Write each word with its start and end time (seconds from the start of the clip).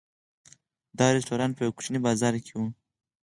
دا 0.97 1.07
رسټورانټ 1.15 1.53
په 1.55 1.61
یوه 1.65 1.75
کوچني 1.75 1.99
بازار 2.05 2.33
کې 2.45 2.53
و. 2.57 2.61